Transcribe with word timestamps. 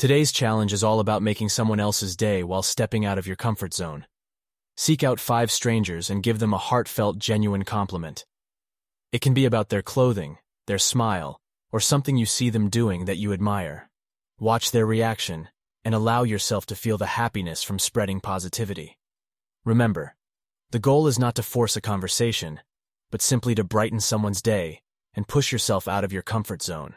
Today's 0.00 0.32
challenge 0.32 0.72
is 0.72 0.82
all 0.82 0.98
about 0.98 1.22
making 1.22 1.50
someone 1.50 1.78
else's 1.78 2.16
day 2.16 2.42
while 2.42 2.62
stepping 2.62 3.04
out 3.04 3.18
of 3.18 3.26
your 3.26 3.36
comfort 3.36 3.74
zone. 3.74 4.06
Seek 4.74 5.04
out 5.04 5.20
five 5.20 5.50
strangers 5.50 6.08
and 6.08 6.22
give 6.22 6.38
them 6.38 6.54
a 6.54 6.56
heartfelt, 6.56 7.18
genuine 7.18 7.64
compliment. 7.64 8.24
It 9.12 9.20
can 9.20 9.34
be 9.34 9.44
about 9.44 9.68
their 9.68 9.82
clothing, 9.82 10.38
their 10.66 10.78
smile, 10.78 11.38
or 11.70 11.80
something 11.80 12.16
you 12.16 12.24
see 12.24 12.48
them 12.48 12.70
doing 12.70 13.04
that 13.04 13.18
you 13.18 13.34
admire. 13.34 13.90
Watch 14.38 14.70
their 14.70 14.86
reaction 14.86 15.50
and 15.84 15.94
allow 15.94 16.22
yourself 16.22 16.64
to 16.68 16.74
feel 16.74 16.96
the 16.96 17.20
happiness 17.20 17.62
from 17.62 17.78
spreading 17.78 18.20
positivity. 18.20 18.96
Remember, 19.66 20.16
the 20.70 20.78
goal 20.78 21.08
is 21.08 21.18
not 21.18 21.34
to 21.34 21.42
force 21.42 21.76
a 21.76 21.82
conversation, 21.82 22.60
but 23.10 23.20
simply 23.20 23.54
to 23.54 23.64
brighten 23.64 24.00
someone's 24.00 24.40
day 24.40 24.80
and 25.12 25.28
push 25.28 25.52
yourself 25.52 25.86
out 25.86 26.04
of 26.04 26.12
your 26.14 26.22
comfort 26.22 26.62
zone. 26.62 26.94